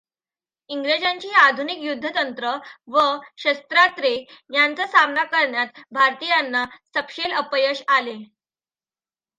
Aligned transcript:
इंग्रजांची 0.69 1.29
आधुनिक 1.39 1.79
युद्धतंत्र 1.79 2.55
व 2.87 3.01
शस्त्रात्रे 3.37 4.15
यांचा 4.55 4.87
सामना 4.87 5.23
करण्यात 5.27 5.79
भारतीयांना 5.91 6.65
सपशेल 6.95 7.33
अपयश 7.33 7.83
आले. 7.89 8.17